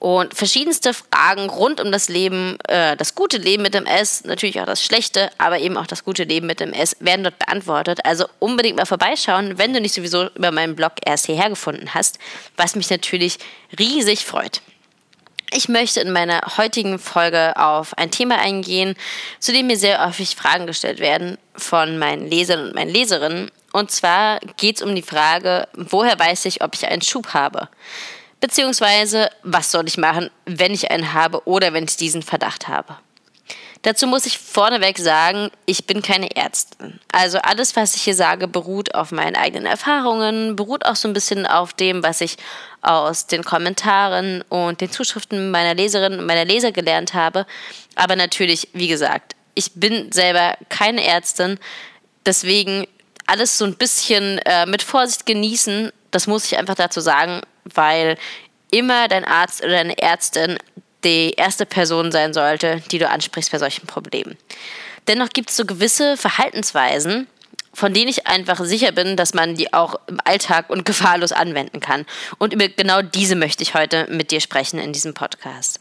[0.00, 4.58] und verschiedenste Fragen rund um das Leben, äh, das gute Leben mit dem S, natürlich
[4.58, 8.00] auch das schlechte, aber eben auch das gute Leben mit dem S werden dort beantwortet.
[8.04, 12.18] Also unbedingt mal vorbeischauen, wenn du nicht sowieso über meinen Blog erst hierher gefunden hast,
[12.56, 13.38] was mich natürlich
[13.78, 14.62] riesig freut.
[15.52, 18.94] Ich möchte in meiner heutigen Folge auf ein Thema eingehen,
[19.38, 23.50] zu dem mir sehr häufig Fragen gestellt werden von meinen Lesern und meinen Leserinnen.
[23.72, 27.68] Und zwar geht es um die Frage, woher weiß ich, ob ich einen Schub habe?
[28.40, 32.96] Beziehungsweise, was soll ich machen, wenn ich einen habe oder wenn ich diesen Verdacht habe?
[33.82, 37.00] Dazu muss ich vorneweg sagen, ich bin keine Ärztin.
[37.12, 41.14] Also alles, was ich hier sage, beruht auf meinen eigenen Erfahrungen, beruht auch so ein
[41.14, 42.36] bisschen auf dem, was ich
[42.82, 47.46] aus den Kommentaren und den Zuschriften meiner Leserinnen und meiner Leser gelernt habe.
[47.94, 51.58] Aber natürlich, wie gesagt, ich bin selber keine Ärztin.
[52.26, 52.86] Deswegen
[53.26, 55.90] alles so ein bisschen äh, mit Vorsicht genießen.
[56.10, 57.40] Das muss ich einfach dazu sagen,
[57.74, 58.16] weil
[58.70, 60.58] immer dein Arzt oder deine Ärztin
[61.04, 64.36] die erste Person sein sollte, die du ansprichst bei solchen Problemen.
[65.08, 67.26] Dennoch gibt es so gewisse Verhaltensweisen,
[67.72, 71.80] von denen ich einfach sicher bin, dass man die auch im Alltag und gefahrlos anwenden
[71.80, 72.04] kann.
[72.38, 75.78] Und über genau diese möchte ich heute mit dir sprechen in diesem Podcast.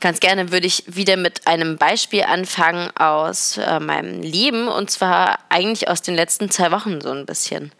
[0.00, 5.38] Ganz gerne würde ich wieder mit einem Beispiel anfangen aus äh, meinem Leben und zwar
[5.50, 7.70] eigentlich aus den letzten zwei Wochen so ein bisschen.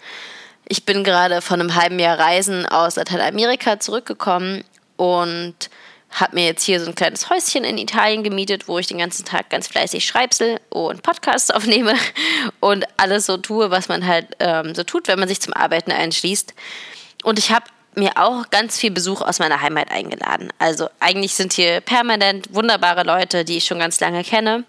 [0.72, 4.62] Ich bin gerade von einem halben Jahr Reisen aus Lateinamerika zurückgekommen
[4.96, 5.56] und
[6.10, 9.24] habe mir jetzt hier so ein kleines Häuschen in Italien gemietet, wo ich den ganzen
[9.24, 11.94] Tag ganz fleißig schreibsel und Podcasts aufnehme
[12.60, 15.90] und alles so tue, was man halt ähm, so tut, wenn man sich zum Arbeiten
[15.90, 16.54] einschließt.
[17.24, 17.64] Und ich habe
[17.96, 20.52] mir auch ganz viel Besuch aus meiner Heimat eingeladen.
[20.60, 24.62] Also eigentlich sind hier permanent wunderbare Leute, die ich schon ganz lange kenne.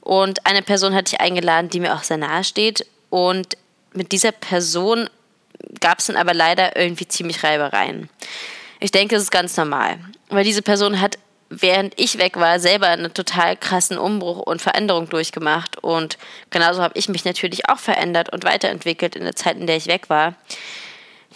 [0.00, 2.86] Und eine Person hatte ich eingeladen, die mir auch sehr nahe steht.
[3.10, 3.58] Und
[3.92, 5.10] mit dieser Person
[5.80, 8.08] gab es dann aber leider irgendwie ziemlich Reibereien.
[8.80, 9.98] Ich denke, es ist ganz normal,
[10.28, 15.08] weil diese Person hat, während ich weg war, selber einen total krassen Umbruch und Veränderung
[15.08, 16.18] durchgemacht und
[16.50, 19.86] genauso habe ich mich natürlich auch verändert und weiterentwickelt in der Zeit, in der ich
[19.86, 20.34] weg war.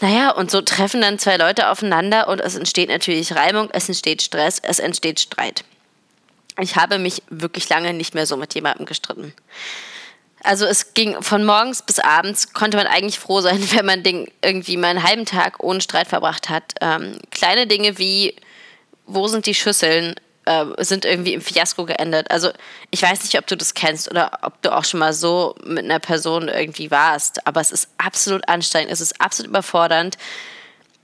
[0.00, 4.22] Naja, und so treffen dann zwei Leute aufeinander und es entsteht natürlich Reibung, es entsteht
[4.22, 5.64] Stress, es entsteht Streit.
[6.60, 9.32] Ich habe mich wirklich lange nicht mehr so mit jemandem gestritten.
[10.48, 14.30] Also es ging von morgens bis abends, konnte man eigentlich froh sein, wenn man den
[14.42, 16.72] irgendwie mal einen halben Tag ohne Streit verbracht hat.
[16.80, 18.34] Ähm, kleine Dinge wie,
[19.04, 20.14] wo sind die Schüsseln,
[20.46, 22.30] äh, sind irgendwie im Fiasko geendet.
[22.30, 22.50] Also
[22.90, 25.84] ich weiß nicht, ob du das kennst oder ob du auch schon mal so mit
[25.84, 30.16] einer Person irgendwie warst, aber es ist absolut anstrengend, es ist absolut überfordernd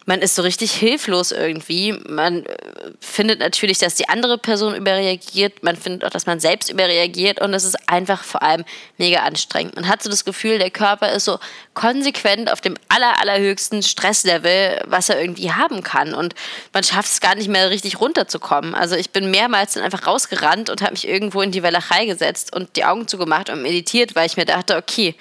[0.06, 1.92] man ist so richtig hilflos irgendwie.
[1.92, 2.56] Man äh,
[3.00, 5.62] findet natürlich, dass die andere Person überreagiert.
[5.62, 7.40] Man findet auch, dass man selbst überreagiert.
[7.40, 8.64] Und es ist einfach vor allem
[8.98, 9.76] mega anstrengend.
[9.76, 11.38] Man hat so das Gefühl, der Körper ist so
[11.72, 16.12] konsequent auf dem aller, allerhöchsten Stresslevel, was er irgendwie haben kann.
[16.12, 16.34] Und
[16.72, 18.74] man schafft es gar nicht mehr richtig runterzukommen.
[18.74, 22.54] Also ich bin mehrmals dann einfach rausgerannt und habe mich irgendwo in die Walachei gesetzt
[22.54, 25.14] und die Augen zugemacht und meditiert, weil ich mir dachte, okay,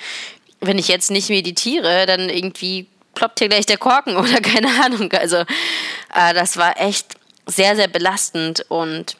[0.66, 5.12] wenn ich jetzt nicht meditiere, dann irgendwie ploppt hier gleich der Korken oder keine Ahnung.
[5.14, 7.16] Also äh, das war echt
[7.46, 9.18] sehr, sehr belastend und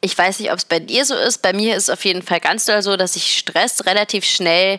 [0.00, 1.42] ich weiß nicht, ob es bei dir so ist.
[1.42, 4.78] Bei mir ist es auf jeden Fall ganz doll so, dass ich Stress relativ schnell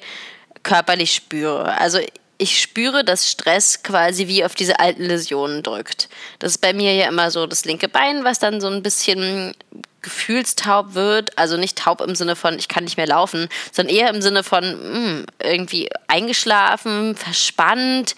[0.64, 1.78] körperlich spüre.
[1.78, 2.00] Also
[2.38, 6.10] ich spüre, dass Stress quasi wie auf diese alten Läsionen drückt.
[6.40, 9.56] Das ist bei mir ja immer so das linke Bein, was dann so ein bisschen
[10.02, 11.38] gefühlstaub wird.
[11.38, 14.44] Also nicht taub im Sinne von, ich kann nicht mehr laufen, sondern eher im Sinne
[14.44, 18.16] von mh, hm, irgendwie eingeschlafen, verspannt.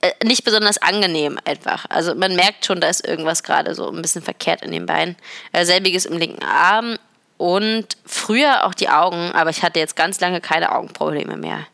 [0.00, 1.86] Äh, nicht besonders angenehm einfach.
[1.88, 5.16] Also man merkt schon, da ist irgendwas gerade so ein bisschen verkehrt in den Beinen.
[5.52, 6.98] Äh, selbiges im linken Arm
[7.36, 11.66] und früher auch die Augen, aber ich hatte jetzt ganz lange keine Augenprobleme mehr.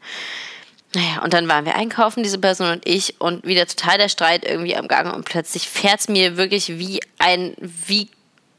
[0.97, 4.47] Naja, und dann waren wir einkaufen, diese Person und ich, und wieder total der Streit
[4.47, 8.09] irgendwie am Gang und plötzlich fährt es mir wirklich wie ein, wie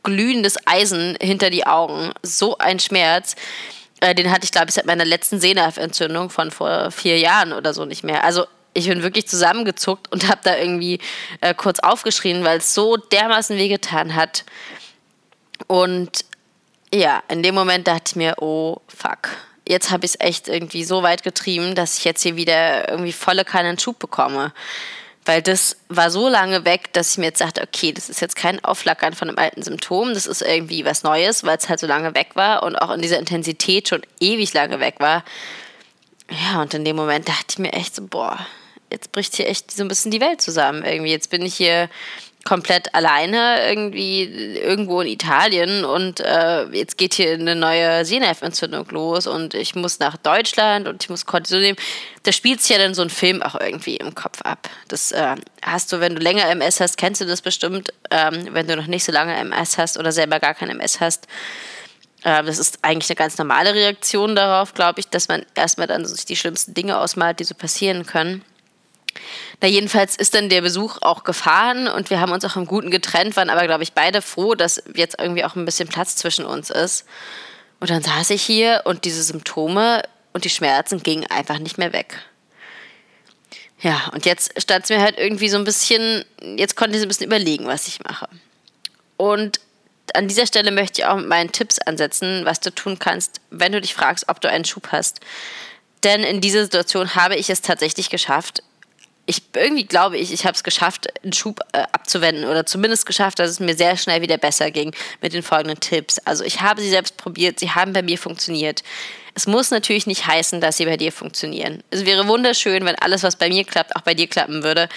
[0.04, 2.12] glühendes Eisen hinter die Augen.
[2.22, 3.36] So ein Schmerz.
[4.02, 7.74] Äh, den hatte ich, glaube ich, seit meiner letzten Sehnerventzündung von vor vier Jahren oder
[7.74, 8.24] so nicht mehr.
[8.24, 8.46] Also
[8.76, 11.00] ich bin wirklich zusammengezuckt und habe da irgendwie
[11.42, 14.46] äh, kurz aufgeschrien, weil es so dermaßen wehgetan hat.
[15.66, 16.24] Und
[16.94, 19.30] ja, in dem Moment dachte ich mir, oh fuck,
[19.68, 23.14] jetzt habe ich es echt irgendwie so weit getrieben, dass ich jetzt hier wieder irgendwie
[23.14, 24.54] volle keinen Schub bekomme.
[25.26, 28.38] Weil das war so lange weg, dass ich mir jetzt sagte, okay, das ist jetzt
[28.38, 31.88] kein Aufflackern von einem alten Symptom, das ist irgendwie was Neues, weil es halt so
[31.88, 35.26] lange weg war und auch in dieser Intensität schon ewig lange weg war.
[36.32, 38.40] Ja, und in dem Moment dachte ich mir echt so, boah,
[38.90, 41.12] jetzt bricht hier echt so ein bisschen die Welt zusammen irgendwie.
[41.12, 41.90] Jetzt bin ich hier
[42.48, 44.24] komplett alleine irgendwie
[44.56, 50.00] irgendwo in Italien und äh, jetzt geht hier eine neue Sehnerventzündung los und ich muss
[50.00, 51.78] nach Deutschland und ich muss Cortison nehmen.
[52.24, 54.70] Da spielt sich ja dann so ein Film auch irgendwie im Kopf ab.
[54.88, 57.92] Das äh, hast du, wenn du länger MS hast, kennst du das bestimmt.
[58.12, 61.28] Ähm, wenn du noch nicht so lange MS hast oder selber gar kein MS hast,
[62.24, 66.06] äh, das ist eigentlich eine ganz normale Reaktion darauf, glaube ich, dass man erstmal dann
[66.06, 68.42] sich die schlimmsten Dinge ausmalt, die so passieren können.
[69.62, 72.92] Na, jedenfalls ist dann der Besuch auch gefahren und wir haben uns auch im Guten
[72.92, 76.46] getrennt, waren aber, glaube ich, beide froh, dass jetzt irgendwie auch ein bisschen Platz zwischen
[76.46, 77.06] uns ist.
[77.80, 80.04] Und dann saß ich hier und diese Symptome
[80.34, 82.18] und die Schmerzen gingen einfach nicht mehr weg.
[83.80, 86.26] Ja, und jetzt stand es mir halt irgendwie so ein bisschen,
[86.56, 88.28] jetzt konnte ich so ein bisschen überlegen, was ich mache.
[89.18, 89.60] Und
[90.14, 93.72] an dieser Stelle möchte ich auch mit meinen Tipps ansetzen, was du tun kannst, wenn
[93.72, 95.20] du dich fragst, ob du einen Schub hast.
[96.04, 98.64] Denn in dieser Situation habe ich es tatsächlich geschafft,
[99.28, 103.40] ich irgendwie glaube ich, ich habe es geschafft, einen Schub äh, abzuwenden oder zumindest geschafft,
[103.40, 106.18] dass es mir sehr schnell wieder besser ging mit den folgenden Tipps.
[106.20, 108.84] Also ich habe sie selbst probiert, sie haben bei mir funktioniert.
[109.36, 111.84] Es muss natürlich nicht heißen, dass sie bei dir funktionieren.
[111.92, 114.90] Es wäre wunderschön, wenn alles, was bei mir klappt, auch bei dir klappen würde.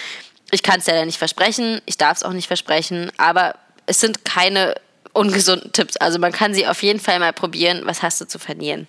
[0.52, 3.56] Ich kann es leider nicht versprechen, ich darf es auch nicht versprechen, aber
[3.86, 4.76] es sind keine
[5.12, 5.96] ungesunden Tipps.
[5.96, 7.82] Also man kann sie auf jeden Fall mal probieren.
[7.84, 8.86] Was hast du zu verlieren?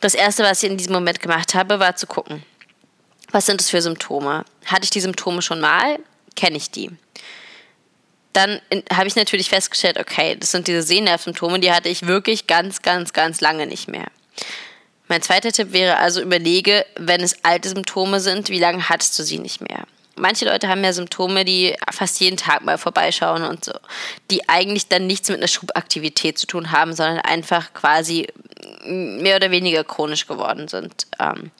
[0.00, 2.44] Das erste, was ich in diesem Moment gemacht habe, war zu gucken
[3.30, 4.44] was sind das für Symptome?
[4.64, 5.98] Hatte ich die Symptome schon mal?
[6.34, 6.90] Kenne ich die?
[8.32, 8.60] Dann
[8.92, 13.12] habe ich natürlich festgestellt, okay, das sind diese Sehnervsymptome, die hatte ich wirklich ganz, ganz,
[13.14, 14.08] ganz lange nicht mehr.
[15.08, 19.22] Mein zweiter Tipp wäre also, überlege, wenn es alte Symptome sind, wie lange hattest du
[19.22, 19.86] sie nicht mehr?
[20.16, 23.72] Manche Leute haben ja Symptome, die fast jeden Tag mal vorbeischauen und so,
[24.30, 28.26] die eigentlich dann nichts mit einer Schubaktivität zu tun haben, sondern einfach quasi
[28.84, 31.06] mehr oder weniger chronisch geworden sind.
[31.20, 31.50] Ähm,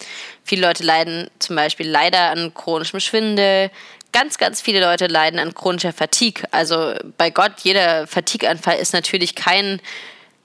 [0.44, 3.70] viele Leute leiden zum Beispiel leider an chronischem Schwindel.
[4.12, 6.44] Ganz, ganz viele Leute leiden an chronischer Fatigue.
[6.50, 9.80] Also bei Gott, jeder Fatigue-Anfall ist natürlich kein,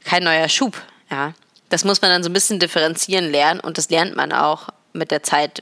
[0.04, 0.82] kein neuer Schub.
[1.10, 1.34] Ja.
[1.70, 5.12] Das muss man dann so ein bisschen differenzieren lernen und das lernt man auch mit
[5.12, 5.62] der Zeit.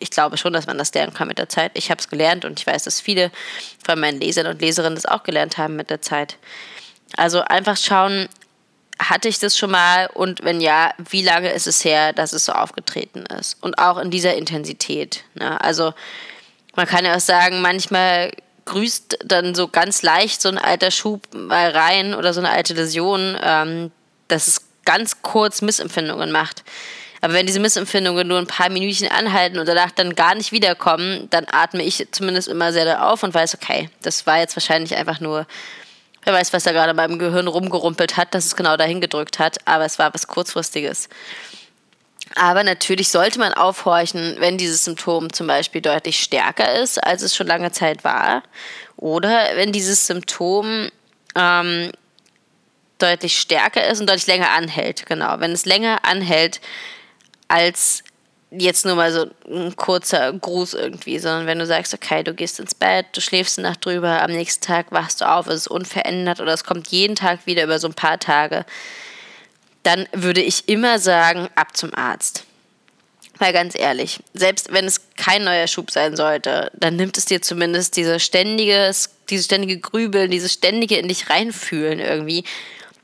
[0.00, 1.72] Ich glaube schon, dass man das lernen kann mit der Zeit.
[1.74, 3.30] Ich habe es gelernt und ich weiß, dass viele
[3.84, 6.36] von meinen Lesern und Leserinnen das auch gelernt haben mit der Zeit.
[7.16, 8.28] Also einfach schauen,
[8.98, 12.44] hatte ich das schon mal und wenn ja, wie lange ist es her, dass es
[12.44, 13.56] so aufgetreten ist?
[13.62, 15.24] Und auch in dieser Intensität.
[15.34, 15.60] Ne?
[15.60, 15.94] Also
[16.74, 18.32] man kann ja auch sagen, manchmal
[18.64, 22.74] grüßt dann so ganz leicht so ein alter Schub mal rein oder so eine alte
[22.74, 23.90] Läsion, ähm,
[24.28, 26.64] dass es ganz kurz Missempfindungen macht.
[27.20, 31.28] Aber wenn diese Missempfindungen nur ein paar Minütchen anhalten und danach dann gar nicht wiederkommen,
[31.30, 35.20] dann atme ich zumindest immer sehr auf und weiß, okay, das war jetzt wahrscheinlich einfach
[35.20, 35.46] nur
[36.24, 39.38] Wer weiß, was da gerade in meinem Gehirn rumgerumpelt hat, dass es genau dahin gedrückt
[39.38, 41.08] hat, aber es war was Kurzfristiges.
[42.34, 47.34] Aber natürlich sollte man aufhorchen, wenn dieses Symptom zum Beispiel deutlich stärker ist, als es
[47.34, 48.42] schon lange Zeit war.
[48.96, 50.90] Oder wenn dieses Symptom
[51.34, 51.90] ähm,
[52.98, 55.06] deutlich stärker ist und deutlich länger anhält.
[55.06, 56.60] Genau, wenn es länger anhält
[57.48, 58.04] als
[58.50, 62.60] jetzt nur mal so ein kurzer Gruß irgendwie, sondern wenn du sagst, okay, du gehst
[62.60, 65.68] ins Bett, du schläfst eine Nacht drüber, am nächsten Tag wachst du auf, es ist
[65.68, 68.64] unverändert oder es kommt jeden Tag wieder über so ein paar Tage,
[69.82, 72.44] dann würde ich immer sagen, ab zum Arzt.
[73.38, 77.40] Weil ganz ehrlich, selbst wenn es kein neuer Schub sein sollte, dann nimmt es dir
[77.40, 78.90] zumindest diese ständige,
[79.30, 82.44] dieses ständige Grübeln, dieses ständige in dich reinfühlen irgendwie,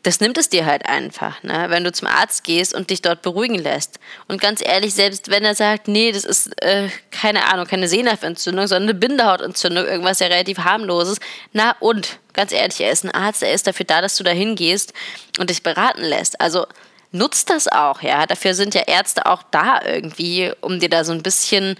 [0.05, 1.67] das nimmt es dir halt einfach, ne?
[1.71, 3.99] wenn du zum Arzt gehst und dich dort beruhigen lässt.
[4.29, 8.67] Und ganz ehrlich, selbst wenn er sagt, nee, das ist äh, keine Ahnung, keine Sehnerventzündung,
[8.67, 11.19] sondern eine Bindehautentzündung, irgendwas ja relativ harmloses,
[11.53, 14.31] na und, ganz ehrlich, er ist ein Arzt, er ist dafür da, dass du da
[14.31, 14.93] hingehst
[15.39, 16.39] und dich beraten lässt.
[16.39, 16.67] Also
[17.11, 18.27] nutzt das auch, ja.
[18.27, 21.77] Dafür sind ja Ärzte auch da irgendwie, um dir da so ein bisschen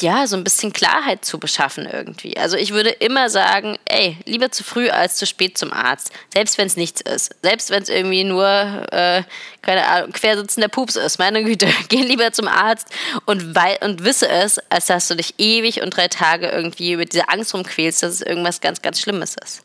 [0.00, 2.36] ja, so ein bisschen Klarheit zu beschaffen irgendwie.
[2.36, 6.12] Also ich würde immer sagen, ey, lieber zu früh als zu spät zum Arzt.
[6.32, 7.34] Selbst wenn es nichts ist.
[7.42, 9.24] Selbst wenn es irgendwie nur, äh,
[9.62, 11.18] keine Ahnung, quersitzender Pups ist.
[11.18, 12.88] Meine Güte, geh lieber zum Arzt
[13.26, 17.12] und, wei und wisse es, als dass du dich ewig und drei Tage irgendwie mit
[17.12, 19.62] dieser Angst rumquälst, dass es irgendwas ganz, ganz Schlimmes ist.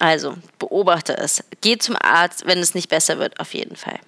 [0.00, 1.42] Also, beobachte es.
[1.60, 3.98] Geh zum Arzt, wenn es nicht besser wird, auf jeden Fall.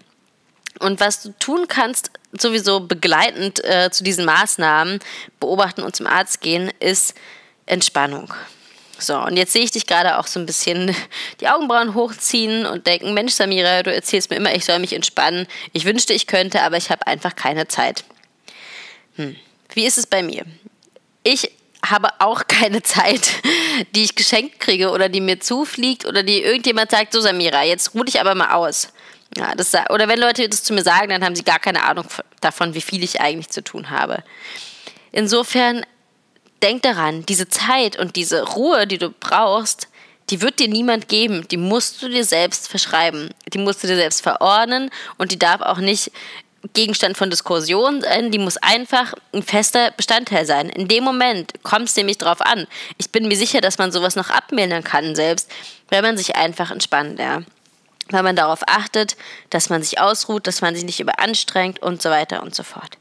[0.79, 5.01] Und was du tun kannst, sowieso begleitend äh, zu diesen Maßnahmen,
[5.41, 7.15] beobachten und zum Arzt gehen, ist
[7.67, 8.33] Entspannung.
[8.99, 10.95] So, und jetzt sehe ich dich gerade auch so ein bisschen
[11.41, 15.47] die Augenbrauen hochziehen und denken, Mensch, Samira, du erzählst mir immer, ich soll mich entspannen.
[15.73, 18.05] Ich wünschte, ich könnte, aber ich habe einfach keine Zeit.
[19.17, 19.37] Hm.
[19.75, 20.45] Wie ist es bei mir?
[21.23, 21.53] Ich
[21.85, 23.31] habe auch keine Zeit,
[23.95, 27.95] die ich geschenkt kriege oder die mir zufliegt oder die irgendjemand sagt, so Samira, jetzt
[27.95, 28.89] ruh dich aber mal aus.
[29.37, 32.07] Ja, das, oder wenn Leute das zu mir sagen, dann haben sie gar keine Ahnung
[32.41, 34.23] davon, wie viel ich eigentlich zu tun habe.
[35.13, 35.85] Insofern
[36.63, 39.89] denk daran, diese Zeit und diese Ruhe, die du brauchst,
[40.31, 41.47] die wird dir niemand geben.
[41.49, 43.31] Die musst du dir selbst verschreiben.
[43.53, 46.11] Die musst du dir selbst verordnen und die darf auch nicht
[46.75, 50.69] Gegenstand von Diskussion sein, die muss einfach ein fester Bestandteil sein.
[50.69, 52.67] In dem Moment kommt es nämlich drauf an.
[52.99, 55.51] Ich bin mir sicher, dass man sowas noch abmildern kann selbst,
[55.89, 57.43] wenn man sich einfach entspannt, ja.
[58.11, 59.17] Weil man darauf achtet,
[59.51, 62.99] dass man sich ausruht, dass man sich nicht überanstrengt und so weiter und so fort.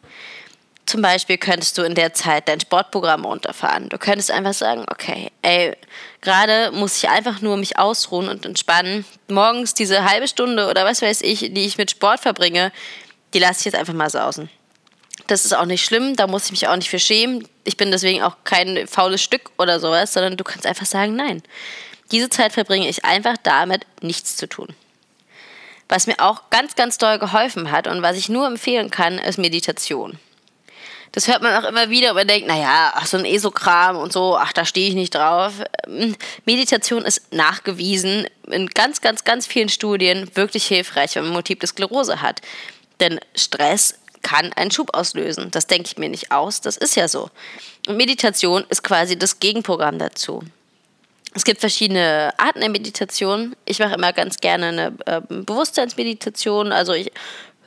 [0.87, 3.89] Zum Beispiel könntest du in der Zeit dein Sportprogramm runterfahren.
[3.89, 5.75] Du könntest einfach sagen, okay, ey,
[6.21, 9.03] gerade muss ich einfach nur mich ausruhen und entspannen.
[9.27, 12.71] Morgens diese halbe Stunde oder was weiß ich, die ich mit Sport verbringe,
[13.33, 14.49] die lasse ich jetzt einfach mal sausen.
[15.27, 17.45] Das ist auch nicht schlimm, da muss ich mich auch nicht für schämen.
[17.65, 21.43] Ich bin deswegen auch kein faules Stück oder sowas, sondern du kannst einfach sagen, nein.
[22.11, 24.73] Diese Zeit verbringe ich einfach damit, nichts zu tun.
[25.89, 29.37] Was mir auch ganz, ganz doll geholfen hat und was ich nur empfehlen kann, ist
[29.37, 30.19] Meditation.
[31.13, 34.11] Das hört man auch immer wieder und man denkt, naja, ach, so ein ESO-Kram und
[34.11, 35.53] so, ach, da stehe ich nicht drauf.
[35.87, 36.15] Ähm,
[36.45, 42.21] Meditation ist nachgewiesen in ganz, ganz, ganz vielen Studien wirklich hilfreich, wenn man Multiple Sklerose
[42.21, 42.41] hat.
[42.99, 45.51] Denn Stress kann einen Schub auslösen.
[45.51, 47.29] Das denke ich mir nicht aus, das ist ja so.
[47.87, 50.43] Und Meditation ist quasi das Gegenprogramm dazu.
[51.37, 53.55] Es gibt verschiedene Arten der Meditation.
[53.65, 56.71] Ich mache immer ganz gerne eine äh, Bewusstseinsmeditation.
[56.71, 57.11] Also ich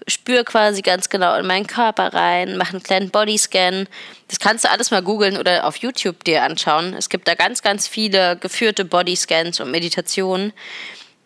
[0.09, 3.87] spüre quasi ganz genau in meinen Körper rein, mache einen kleinen Bodyscan.
[4.27, 6.95] Das kannst du alles mal googeln oder auf YouTube dir anschauen.
[6.95, 10.53] Es gibt da ganz, ganz viele geführte Bodyscans und Meditationen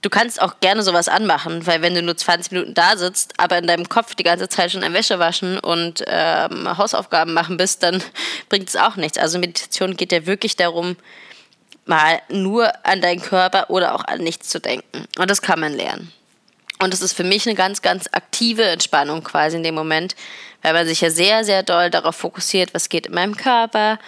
[0.02, 3.56] du kannst auch gerne sowas anmachen, weil wenn du nur 20 Minuten da sitzt, aber
[3.56, 7.82] in deinem Kopf die ganze Zeit schon ein Wäsche waschen und ähm, Hausaufgaben machen bist,
[7.82, 8.02] dann
[8.50, 9.16] bringt es auch nichts.
[9.16, 10.96] Also Meditation geht ja wirklich darum,
[11.86, 15.04] mal nur an deinen Körper oder auch an nichts zu denken.
[15.18, 16.12] Und das kann man lernen.
[16.80, 20.16] Und das ist für mich eine ganz, ganz aktive Entspannung quasi in dem Moment,
[20.62, 23.98] weil man sich ja sehr, sehr doll darauf fokussiert, was geht in meinem Körper,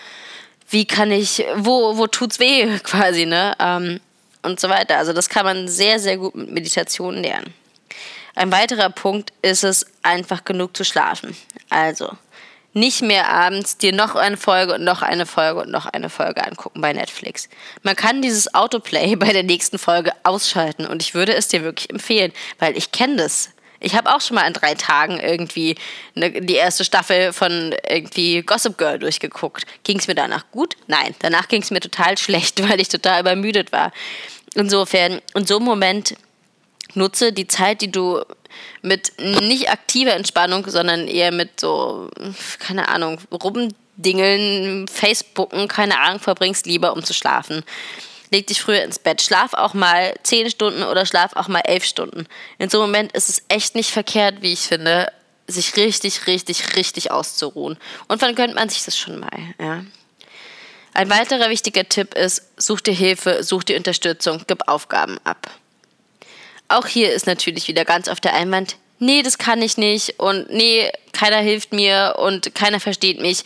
[0.69, 3.55] wie kann ich, wo, wo tut's weh quasi, ne?
[3.59, 4.01] Ähm,
[4.43, 4.99] und so weiter.
[4.99, 7.53] Also das kann man sehr, sehr gut mit Meditation lernen.
[8.37, 11.37] Ein weiterer Punkt ist es, einfach genug zu schlafen.
[11.69, 12.13] Also
[12.77, 16.47] nicht mehr abends dir noch eine Folge und noch eine Folge und noch eine Folge
[16.47, 17.49] angucken bei Netflix.
[17.83, 21.89] Man kann dieses Autoplay bei der nächsten Folge ausschalten und ich würde es dir wirklich
[21.89, 23.51] empfehlen, weil ich kenne das.
[23.81, 25.77] Ich habe auch schon mal in drei Tagen irgendwie
[26.15, 29.65] ne, die erste Staffel von irgendwie Gossip Girl durchgeguckt.
[29.83, 30.77] Ging es mir danach gut?
[30.87, 33.91] Nein, danach ging es mir total schlecht, weil ich total übermüdet war.
[34.55, 36.15] Insofern, in so einem Moment
[36.95, 38.23] nutze die Zeit, die du
[38.87, 42.09] mit nicht aktiver Entspannung, sondern eher mit so,
[42.59, 47.65] keine Ahnung, rumdingeln, Facebooken, keine Ahnung, verbringst lieber, um zu schlafen.
[48.31, 51.85] Leg dich früher ins Bett, schlaf auch mal zehn Stunden oder schlaf auch mal elf
[51.85, 52.27] Stunden.
[52.59, 55.13] In so einem Moment ist es echt nicht verkehrt, wie ich finde,
[55.47, 57.77] sich richtig, richtig, richtig auszuruhen.
[58.09, 59.85] Und wann gönnt man sich das schon mal, ja?
[60.95, 65.51] Ein weiterer wichtiger Tipp ist, such dir Hilfe, such dir Unterstützung, gib Aufgaben ab.
[66.69, 70.51] Auch hier ist natürlich wieder ganz oft der Einwand, nee, das kann ich nicht und
[70.51, 73.45] nee, keiner hilft mir und keiner versteht mich.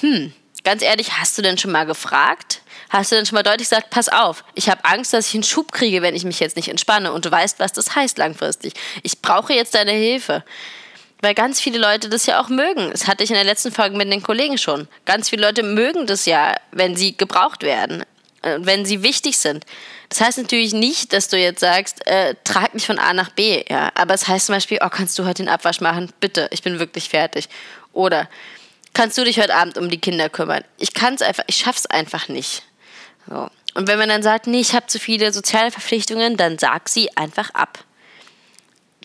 [0.00, 0.32] Hm,
[0.64, 2.62] ganz ehrlich, hast du denn schon mal gefragt?
[2.90, 5.44] Hast du denn schon mal deutlich gesagt, pass auf, ich habe Angst, dass ich einen
[5.44, 8.74] Schub kriege, wenn ich mich jetzt nicht entspanne und du weißt, was das heißt langfristig.
[9.02, 10.44] Ich brauche jetzt deine Hilfe
[11.22, 12.90] weil ganz viele Leute das ja auch mögen.
[12.90, 14.88] Das hatte ich in der letzten Folge mit den Kollegen schon.
[15.06, 18.02] Ganz viele Leute mögen das ja, wenn sie gebraucht werden,
[18.42, 19.64] äh, wenn sie wichtig sind.
[20.12, 23.64] Das heißt natürlich nicht, dass du jetzt sagst, äh, trag mich von A nach B,
[23.70, 23.90] ja.
[23.94, 26.12] Aber es heißt zum Beispiel, oh, kannst du heute den Abwasch machen?
[26.20, 27.48] Bitte, ich bin wirklich fertig.
[27.94, 28.28] Oder
[28.92, 30.64] kannst du dich heute Abend um die Kinder kümmern?
[30.76, 32.62] Ich kann es einfach, ich schaff's einfach nicht.
[33.26, 33.48] So.
[33.72, 37.16] Und wenn man dann sagt, nee, ich habe zu viele soziale Verpflichtungen, dann sag sie
[37.16, 37.82] einfach ab.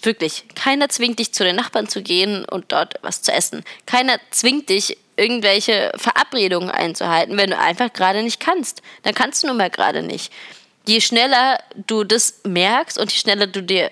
[0.01, 3.63] Wirklich, keiner zwingt dich zu den Nachbarn zu gehen und dort was zu essen.
[3.85, 8.81] Keiner zwingt dich, irgendwelche Verabredungen einzuhalten, wenn du einfach gerade nicht kannst.
[9.03, 10.33] Dann kannst du nun mal gerade nicht.
[10.87, 13.91] Je schneller du das merkst und je schneller du dir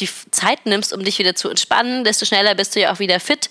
[0.00, 3.20] die Zeit nimmst, um dich wieder zu entspannen, desto schneller bist du ja auch wieder
[3.20, 3.48] fit.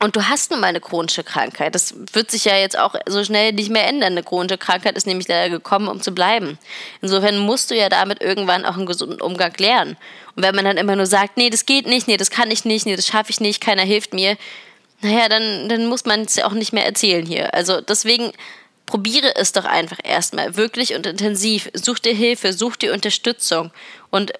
[0.00, 1.74] Und du hast nun mal eine chronische Krankheit.
[1.74, 4.12] Das wird sich ja jetzt auch so schnell nicht mehr ändern.
[4.12, 6.58] Eine chronische Krankheit ist nämlich leider gekommen, um zu bleiben.
[7.00, 9.96] Insofern musst du ja damit irgendwann auch einen gesunden Umgang lernen.
[10.34, 12.64] Und wenn man dann immer nur sagt, nee, das geht nicht, nee, das kann ich
[12.64, 14.36] nicht, nee, das schaffe ich nicht, keiner hilft mir,
[15.00, 17.54] naja, dann, dann muss man es ja auch nicht mehr erzählen hier.
[17.54, 18.32] Also deswegen
[18.86, 21.70] probiere es doch einfach erstmal wirklich und intensiv.
[21.74, 23.70] Such dir Hilfe, such dir Unterstützung
[24.10, 24.32] und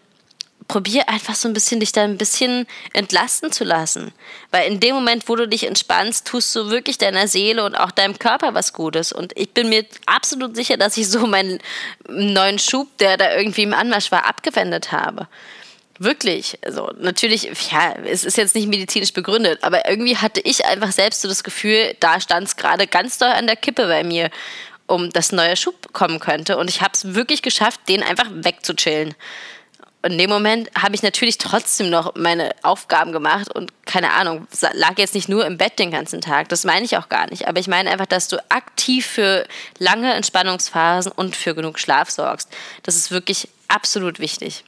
[0.68, 4.12] probier einfach so ein bisschen dich da ein bisschen entlasten zu lassen.
[4.50, 7.90] Weil in dem Moment, wo du dich entspannst, tust du wirklich deiner Seele und auch
[7.90, 9.12] deinem Körper was Gutes.
[9.12, 11.58] Und ich bin mir absolut sicher, dass ich so meinen
[12.08, 15.28] neuen Schub, der da irgendwie im Anmarsch war, abgewendet habe.
[16.04, 16.58] Wirklich.
[16.64, 21.23] Also natürlich, ja, es ist jetzt nicht medizinisch begründet, aber irgendwie hatte ich einfach selbst
[21.23, 24.30] so das Gefühl, da stand es gerade ganz doll an der Kippe bei mir,
[24.87, 26.58] um dass ein neuer Schub kommen könnte.
[26.58, 29.14] Und ich habe es wirklich geschafft, den einfach wegzuchillen
[30.04, 34.99] in dem Moment habe ich natürlich trotzdem noch meine Aufgaben gemacht und keine Ahnung, lag
[34.99, 36.50] jetzt nicht nur im Bett den ganzen Tag.
[36.50, 37.49] Das meine ich auch gar nicht.
[37.49, 39.46] Aber ich meine einfach, dass du aktiv für
[39.78, 42.50] lange Entspannungsphasen und für genug Schlaf sorgst.
[42.82, 44.64] Das ist wirklich absolut wichtig.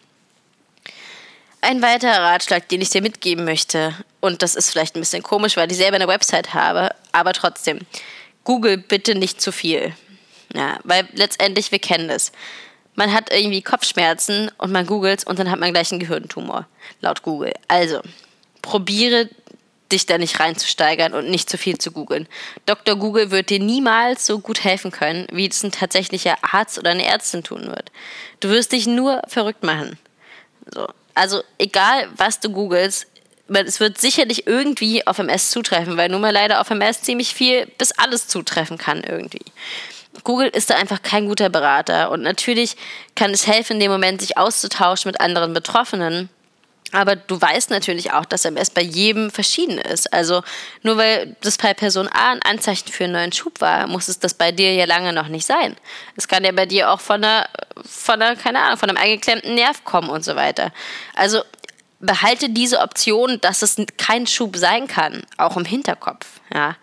[1.66, 5.56] Ein weiterer Ratschlag, den ich dir mitgeben möchte, und das ist vielleicht ein bisschen komisch,
[5.56, 7.80] weil ich selber eine Website habe, aber trotzdem,
[8.44, 9.92] Google bitte nicht zu viel.
[10.54, 12.30] Ja, weil letztendlich, wir kennen das
[12.96, 16.66] man hat irgendwie Kopfschmerzen und man googelt und dann hat man gleich einen Gehirntumor,
[17.00, 17.52] laut Google.
[17.68, 18.00] Also,
[18.62, 19.28] probiere
[19.92, 22.26] dich da nicht reinzusteigern und nicht zu viel zu googeln.
[22.64, 22.96] Dr.
[22.96, 27.04] Google wird dir niemals so gut helfen können, wie es ein tatsächlicher Arzt oder eine
[27.04, 27.92] Ärztin tun wird.
[28.40, 29.96] Du wirst dich nur verrückt machen.
[30.74, 30.88] So.
[31.16, 33.06] Also egal, was du googelst,
[33.48, 37.66] es wird sicherlich irgendwie auf MS zutreffen, weil nun mal leider auf MS ziemlich viel
[37.78, 39.44] bis alles zutreffen kann irgendwie.
[40.24, 42.10] Google ist da einfach kein guter Berater.
[42.10, 42.76] Und natürlich
[43.14, 46.28] kann es helfen, in dem Moment sich auszutauschen mit anderen Betroffenen.
[46.92, 50.12] Aber du weißt natürlich auch, dass MS bei jedem verschieden ist.
[50.12, 50.42] Also
[50.82, 54.18] nur weil das bei Person A ein Anzeichen für einen neuen Schub war, muss es
[54.18, 55.76] das bei dir ja lange noch nicht sein.
[56.16, 57.48] Es kann ja bei dir auch von einer,
[57.84, 60.72] von einer, keine Ahnung, von einem eingeklemmten Nerv kommen und so weiter.
[61.14, 61.42] Also
[61.98, 66.26] behalte diese Option, dass es kein Schub sein kann, auch im Hinterkopf.
[66.54, 66.76] Ja.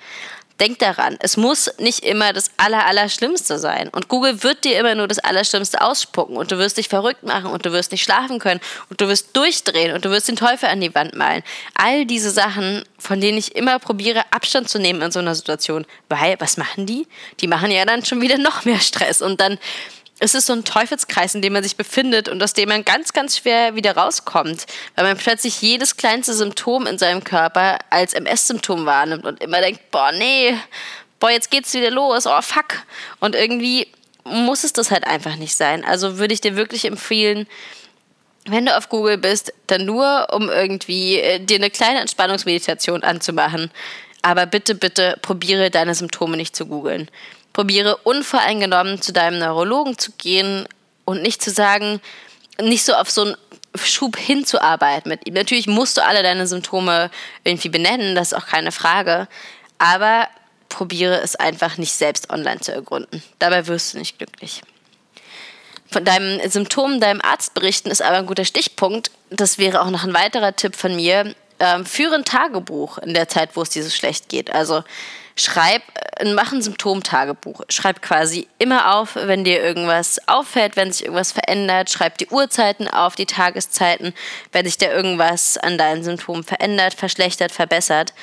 [0.60, 3.89] Denk daran, es muss nicht immer das Aller, Allerschlimmste sein.
[3.89, 7.48] Und Google wird dir immer nur das Allerschlimmste ausspucken und du wirst dich verrückt machen
[7.48, 10.69] und du wirst nicht schlafen können und du wirst durchdrehen und du wirst den Teufel
[10.69, 11.41] an die Wand malen.
[11.74, 15.86] All diese Sachen, von denen ich immer probiere, Abstand zu nehmen in so einer Situation.
[16.07, 17.07] Weil, was machen die?
[17.39, 19.57] Die machen ja dann schon wieder noch mehr Stress und dann
[20.24, 23.12] es ist so ein Teufelskreis, in dem man sich befindet und aus dem man ganz,
[23.12, 28.86] ganz schwer wieder rauskommt, weil man plötzlich jedes kleinste Symptom in seinem Körper als MS-Symptom
[28.86, 30.58] wahrnimmt und immer denkt, boah, nee,
[31.19, 32.84] boah, jetzt geht's wieder los, oh fuck.
[33.19, 33.88] Und irgendwie
[34.24, 35.84] muss es das halt einfach nicht sein.
[35.84, 37.45] Also würde ich dir wirklich empfehlen,
[38.45, 43.71] wenn du auf Google bist, dann nur, um irgendwie äh, dir eine kleine Entspannungsmeditation anzumachen.
[44.21, 47.10] Aber bitte, bitte probiere deine Symptome nicht zu googeln.
[47.54, 50.68] Probiere unvoreingenommen zu deinem Neurologen zu gehen
[51.06, 52.02] und nicht zu sagen,
[52.60, 53.38] nicht so auf so einen
[53.76, 55.34] Schub hinzuarbeiten mit ihm.
[55.34, 57.10] Natürlich musst du alle deine Symptome
[57.44, 59.28] irgendwie benennen, das ist auch keine Frage.
[59.78, 60.28] Aber
[60.70, 63.24] probiere es einfach nicht selbst online zu ergründen.
[63.39, 64.62] Dabei wirst du nicht glücklich.
[65.92, 69.12] Von deinem Symptomen deinem Arzt berichten ist aber ein guter Stichpunkt.
[69.30, 71.36] Das wäre auch noch ein weiterer Tipp von mir.
[71.60, 74.52] Ähm, führe ein Tagebuch in der Zeit, wo es dir so schlecht geht.
[74.52, 74.84] Also
[75.36, 75.84] schreib,
[76.31, 77.62] mach ein Symptomtagebuch.
[77.67, 81.89] Schreib quasi immer auf, wenn dir irgendwas auffällt, wenn sich irgendwas verändert.
[81.89, 84.13] Schreib die Uhrzeiten auf, die Tageszeiten,
[84.53, 88.13] wenn sich da irgendwas an deinen Symptomen verändert, verschlechtert, verbessert.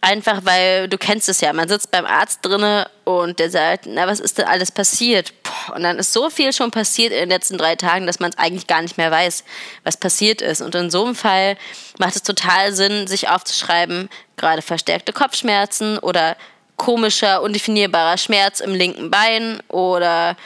[0.00, 4.06] Einfach weil du kennst es ja, man sitzt beim Arzt drinne und der sagt, na,
[4.06, 5.32] was ist denn alles passiert?
[5.72, 8.38] und dann ist so viel schon passiert in den letzten drei Tagen, dass man es
[8.38, 9.44] eigentlich gar nicht mehr weiß,
[9.84, 10.60] was passiert ist.
[10.60, 11.56] Und in so einem Fall
[11.98, 16.36] macht es total Sinn, sich aufzuschreiben, gerade verstärkte Kopfschmerzen oder
[16.84, 20.36] komischer, undefinierbarer Schmerz im linken Bein oder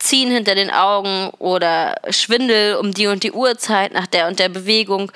[0.00, 4.48] Ziehen hinter den Augen oder Schwindel um die und die Uhrzeit nach der und der
[4.48, 5.12] Bewegung.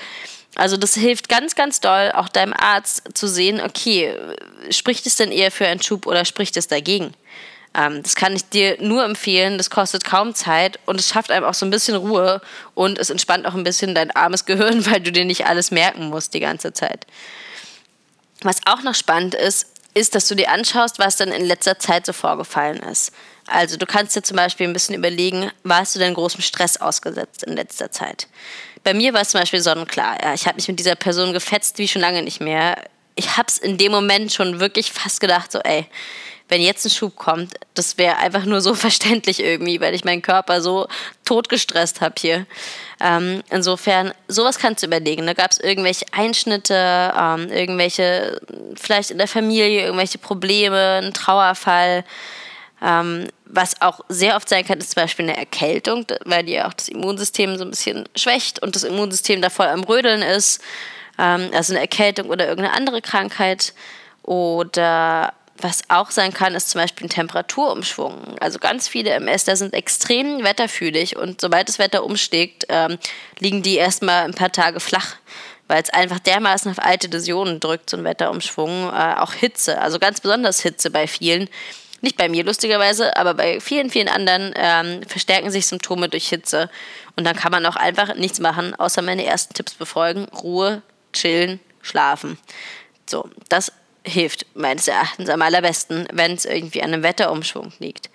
[0.54, 4.16] Also das hilft ganz, ganz doll, auch deinem Arzt zu sehen, okay,
[4.70, 7.12] spricht es denn eher für einen Schub oder spricht es dagegen?
[7.74, 11.44] Ähm, das kann ich dir nur empfehlen, das kostet kaum Zeit und es schafft einem
[11.44, 12.40] auch so ein bisschen Ruhe
[12.74, 16.08] und es entspannt auch ein bisschen dein armes Gehirn, weil du dir nicht alles merken
[16.08, 17.04] musst die ganze Zeit.
[18.42, 22.06] Was auch noch spannend ist, ist, dass du dir anschaust, was dann in letzter Zeit
[22.06, 23.12] so vorgefallen ist.
[23.46, 27.44] Also du kannst dir zum Beispiel ein bisschen überlegen, warst du denn großem Stress ausgesetzt
[27.44, 28.28] in letzter Zeit?
[28.84, 30.22] Bei mir war es zum Beispiel sonnenklar.
[30.22, 32.76] Ja, ich habe mich mit dieser Person gefetzt wie schon lange nicht mehr.
[33.14, 35.86] Ich habe es in dem Moment schon wirklich fast gedacht, so ey,
[36.48, 40.22] wenn jetzt ein Schub kommt, das wäre einfach nur so verständlich irgendwie, weil ich meinen
[40.22, 40.88] Körper so
[41.24, 42.46] totgestresst habe hier.
[43.00, 45.26] Ähm, insofern, sowas kannst du überlegen.
[45.26, 48.40] Da gab es irgendwelche Einschnitte, ähm, irgendwelche,
[48.76, 52.04] vielleicht in der Familie, irgendwelche Probleme, ein Trauerfall.
[52.82, 56.74] Ähm, was auch sehr oft sein kann, ist zum Beispiel eine Erkältung, weil die auch
[56.74, 60.62] das Immunsystem so ein bisschen schwächt und das Immunsystem da voll am Rödeln ist.
[61.18, 63.74] Ähm, also eine Erkältung oder irgendeine andere Krankheit.
[64.22, 68.38] Oder was auch sein kann, ist zum Beispiel ein Temperaturumschwung.
[68.40, 72.98] Also ganz viele MS, sind extrem wetterfühlig und sobald das Wetter umschlägt, ähm,
[73.38, 75.16] liegen die erstmal ein paar Tage flach,
[75.66, 78.90] weil es einfach dermaßen auf alte Läsionen drückt, so ein Wetterumschwung.
[78.92, 81.48] Äh, auch Hitze, also ganz besonders Hitze bei vielen.
[82.00, 86.70] Nicht bei mir lustigerweise, aber bei vielen, vielen anderen ähm, verstärken sich Symptome durch Hitze.
[87.16, 90.26] Und dann kann man auch einfach nichts machen, außer meine ersten Tipps befolgen.
[90.26, 92.38] Ruhe, chillen, schlafen.
[93.10, 93.72] So, das
[94.08, 98.10] hilft meines Erachtens am allerbesten, wenn es irgendwie an einem Wetterumschwung liegt.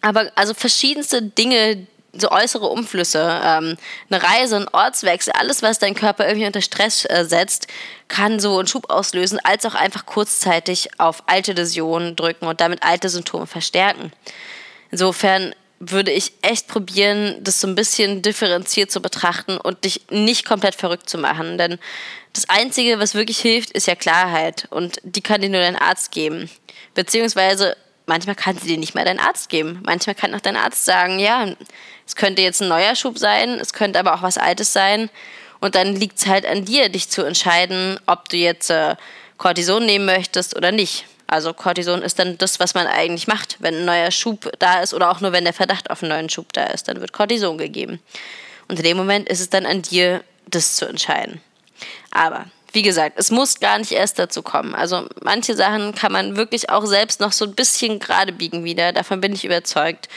[0.00, 3.76] Aber also verschiedenste Dinge, so äußere Umflüsse, ähm,
[4.10, 7.66] eine Reise, ein Ortswechsel, alles, was dein Körper irgendwie unter Stress äh, setzt,
[8.08, 12.82] kann so einen Schub auslösen, als auch einfach kurzzeitig auf alte Läsionen drücken und damit
[12.82, 14.12] alte Symptome verstärken.
[14.90, 20.44] Insofern würde ich echt probieren, das so ein bisschen differenziert zu betrachten und dich nicht
[20.44, 21.56] komplett verrückt zu machen.
[21.56, 21.78] Denn
[22.32, 24.66] das Einzige, was wirklich hilft, ist ja Klarheit.
[24.70, 26.50] Und die kann dir nur dein Arzt geben.
[26.94, 29.80] Beziehungsweise manchmal kann sie dir nicht mal dein Arzt geben.
[29.84, 31.46] Manchmal kann auch dein Arzt sagen, ja,
[32.06, 35.10] es könnte jetzt ein neuer Schub sein, es könnte aber auch was Altes sein.
[35.60, 38.96] Und dann liegt es halt an dir, dich zu entscheiden, ob du jetzt äh,
[39.36, 41.04] Cortison nehmen möchtest oder nicht.
[41.26, 44.94] Also Cortison ist dann das, was man eigentlich macht, wenn ein neuer Schub da ist
[44.94, 47.58] oder auch nur wenn der Verdacht auf einen neuen Schub da ist, dann wird Cortison
[47.58, 48.00] gegeben.
[48.68, 51.42] Und in dem Moment ist es dann an dir, das zu entscheiden.
[52.10, 54.74] Aber wie gesagt, es muss gar nicht erst dazu kommen.
[54.74, 58.92] Also manche Sachen kann man wirklich auch selbst noch so ein bisschen gerade biegen wieder.
[58.92, 60.08] Davon bin ich überzeugt.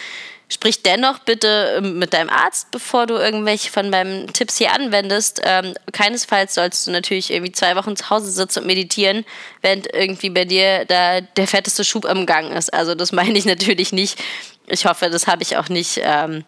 [0.51, 5.41] Sprich dennoch bitte ähm, mit deinem Arzt, bevor du irgendwelche von meinen Tipps hier anwendest.
[5.45, 9.23] Ähm, keinesfalls sollst du natürlich irgendwie zwei Wochen zu Hause sitzen und meditieren,
[9.61, 12.73] während irgendwie bei dir da der fetteste Schub am Gang ist.
[12.73, 14.21] Also das meine ich natürlich nicht.
[14.67, 16.43] Ich hoffe, das habe ich auch nicht, ähm,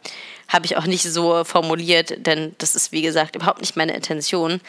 [0.49, 4.59] habe ich auch nicht so formuliert, denn das ist wie gesagt überhaupt nicht meine Intention.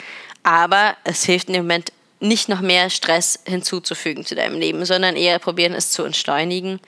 [0.45, 5.15] Aber es hilft in dem Moment nicht noch mehr Stress hinzuzufügen zu deinem Leben, sondern
[5.15, 6.79] eher probieren es zu entschleunigen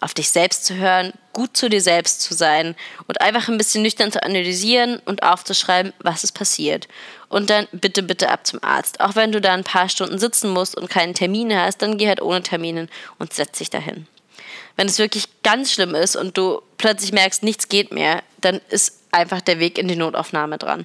[0.00, 2.74] auf dich selbst zu hören, gut zu dir selbst zu sein
[3.08, 6.88] und einfach ein bisschen nüchtern zu analysieren und aufzuschreiben, was ist passiert.
[7.30, 9.00] Und dann bitte, bitte ab zum Arzt.
[9.00, 12.06] Auch wenn du da ein paar Stunden sitzen musst und keinen Termin hast, dann geh
[12.06, 14.06] halt ohne Termine und setz dich dahin.
[14.76, 19.00] Wenn es wirklich ganz schlimm ist und du plötzlich merkst, nichts geht mehr, dann ist
[19.10, 20.84] einfach der Weg in die Notaufnahme dran.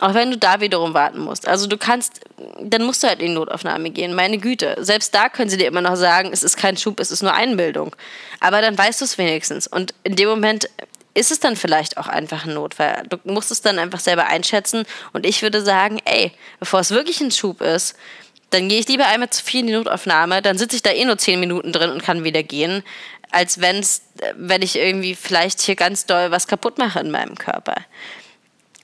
[0.00, 1.48] Auch wenn du da wiederum warten musst.
[1.48, 2.20] Also du kannst,
[2.60, 4.14] dann musst du halt in die Notaufnahme gehen.
[4.14, 4.76] Meine Güte.
[4.78, 7.34] Selbst da können sie dir immer noch sagen, es ist kein Schub, es ist nur
[7.34, 7.96] Einbildung.
[8.38, 9.66] Aber dann weißt du es wenigstens.
[9.66, 10.70] Und in dem Moment
[11.14, 13.02] ist es dann vielleicht auch einfach ein Notfall.
[13.08, 14.84] Du musst es dann einfach selber einschätzen.
[15.12, 16.30] Und ich würde sagen, ey,
[16.60, 17.96] bevor es wirklich ein Schub ist,
[18.50, 21.04] dann gehe ich lieber einmal zu viel in die Notaufnahme, dann sitze ich da eh
[21.04, 22.82] nur zehn Minuten drin und kann wieder gehen,
[23.30, 24.02] als wenn's,
[24.36, 27.74] wenn ich irgendwie vielleicht hier ganz doll was kaputt mache in meinem Körper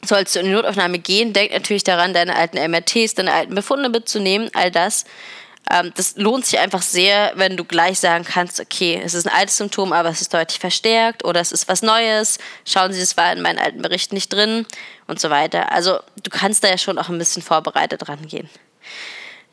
[0.06, 3.88] sollst du in die Notaufnahme gehen, denk natürlich daran, deine alten MRTs, deine alten Befunde
[3.88, 5.04] mitzunehmen, all das.
[5.70, 9.34] Ähm, das lohnt sich einfach sehr, wenn du gleich sagen kannst, okay, es ist ein
[9.34, 12.38] altes Symptom, aber es ist deutlich verstärkt oder es ist was Neues.
[12.66, 14.66] Schauen Sie, das war in meinen alten Berichten nicht drin
[15.06, 15.72] und so weiter.
[15.72, 18.48] Also du kannst da ja schon auch ein bisschen vorbereitet rangehen.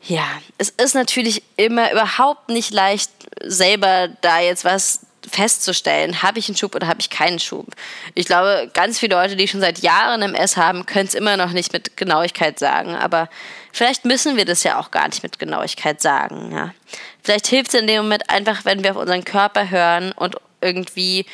[0.04, 0.26] Ja,
[0.58, 3.10] es ist natürlich immer überhaupt nicht leicht,
[3.40, 5.00] selber da jetzt was
[5.32, 7.66] festzustellen, habe ich einen Schub oder habe ich keinen Schub.
[8.14, 11.52] Ich glaube, ganz viele Leute, die schon seit Jahren MS haben, können es immer noch
[11.52, 12.94] nicht mit Genauigkeit sagen.
[12.94, 13.28] Aber
[13.72, 16.52] vielleicht müssen wir das ja auch gar nicht mit Genauigkeit sagen.
[16.52, 16.74] Ja.
[17.22, 21.26] Vielleicht hilft es in dem Moment einfach, wenn wir auf unseren Körper hören und irgendwie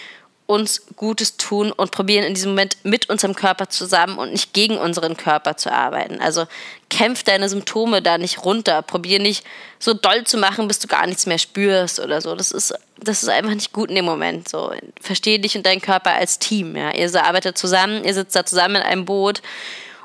[0.48, 4.78] uns Gutes tun und probieren in diesem Moment mit unserem Körper zusammen und nicht gegen
[4.78, 6.22] unseren Körper zu arbeiten.
[6.22, 6.46] Also
[6.88, 8.80] kämpf deine Symptome da nicht runter.
[8.80, 9.44] Probier nicht
[9.78, 12.34] so doll zu machen, bis du gar nichts mehr spürst oder so.
[12.34, 14.48] Das ist, das ist einfach nicht gut in dem Moment.
[14.48, 16.74] So, verstehe dich und deinen Körper als Team.
[16.76, 16.94] Ja?
[16.94, 19.42] Ihr arbeitet zusammen, ihr sitzt da zusammen in einem Boot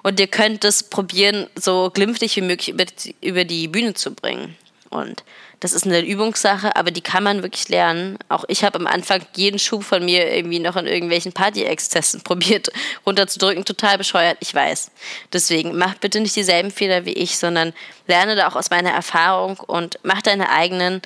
[0.01, 2.85] und ihr könnt es probieren, so glimpflich wie möglich über,
[3.21, 4.57] über die Bühne zu bringen.
[4.89, 5.23] Und
[5.63, 8.17] das ist eine Übungssache, aber die kann man wirklich lernen.
[8.27, 12.69] Auch ich habe am Anfang jeden Schub von mir irgendwie noch in irgendwelchen Party-Exzessen probiert
[13.05, 13.63] runterzudrücken.
[13.63, 14.91] Total bescheuert, ich weiß.
[15.31, 17.71] Deswegen mach bitte nicht dieselben Fehler wie ich, sondern
[18.07, 21.01] lerne da auch aus meiner Erfahrung und mach deine eigenen.